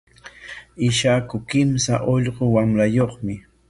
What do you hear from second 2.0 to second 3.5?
ullqu wamrayuqmi.